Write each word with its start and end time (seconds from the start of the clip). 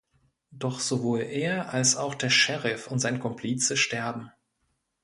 Doch 0.49 0.79
sowohl 0.79 1.19
er 1.19 1.75
als 1.75 1.95
auch 1.95 2.15
der 2.15 2.31
Sheriff 2.31 2.87
und 2.89 2.97
sein 2.97 3.19
Komplize 3.19 3.77
sterben. 3.77 4.31